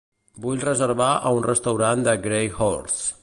Vull 0.45 0.63
reservar 0.67 1.09
a 1.29 1.33
un 1.41 1.45
restaurant 1.49 2.05
de 2.09 2.19
Gray 2.29 2.53
Horse. 2.57 3.01